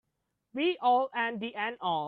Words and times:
Be-all 0.55 1.11
and 1.13 1.39
the 1.39 1.53
end-all 1.53 1.99